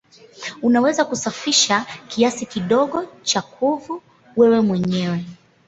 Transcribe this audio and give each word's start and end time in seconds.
Unaweza 0.61 1.05
kusafisha 1.05 1.85
kiasi 2.07 2.45
kidogo 2.45 3.05
cha 3.23 3.41
kuvu 3.41 4.01
wewe 4.37 4.61
mwenyewe. 4.61 5.25